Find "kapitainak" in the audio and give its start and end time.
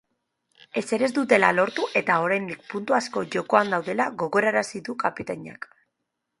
5.07-5.73